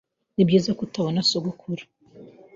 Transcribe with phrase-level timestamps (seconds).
[0.35, 1.83] Nibyiza ko utabona sogokuru.